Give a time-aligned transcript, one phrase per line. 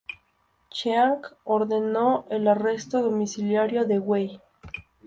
[0.71, 4.41] Chiang ordenó el arresto domiciliario de Wei.